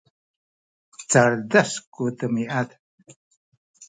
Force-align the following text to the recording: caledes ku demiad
caledes 1.11 1.71
ku 1.93 2.03
demiad 2.17 2.69